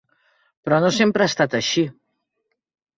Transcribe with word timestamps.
Però 0.65 0.79
no 0.85 0.89
sempre 0.97 1.27
ha 1.27 1.29
estat 1.35 1.57
així. 1.63 1.87